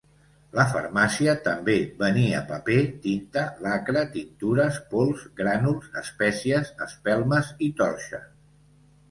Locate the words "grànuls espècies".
5.43-6.75